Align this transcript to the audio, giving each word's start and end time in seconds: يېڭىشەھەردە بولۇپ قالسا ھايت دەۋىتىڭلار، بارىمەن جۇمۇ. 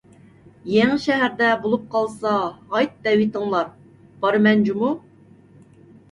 يېڭىشەھەردە 0.75 1.49
بولۇپ 1.65 1.83
قالسا 1.91 2.31
ھايت 2.71 2.95
دەۋىتىڭلار، 3.07 3.69
بارىمەن 4.25 4.65
جۇمۇ. 4.71 4.89